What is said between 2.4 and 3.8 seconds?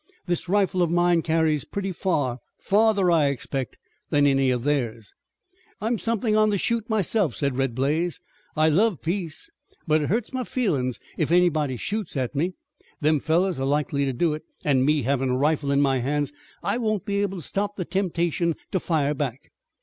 farther, I expect,